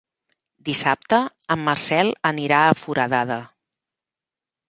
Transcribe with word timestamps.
Dissabte 0.69 1.17
en 1.57 1.61
Marcel 1.67 2.09
anirà 2.31 2.63
a 2.69 2.73
Foradada. 2.85 3.39